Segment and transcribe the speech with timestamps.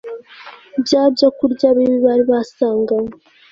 [0.83, 3.15] bya byokurya bibi bari basanganywe